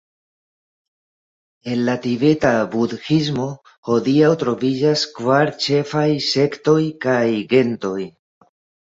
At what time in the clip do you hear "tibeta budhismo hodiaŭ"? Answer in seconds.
2.05-4.31